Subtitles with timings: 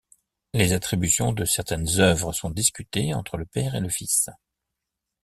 [0.55, 4.31] Les attributions de certaines œuvres sont discutées entre le père et le fils.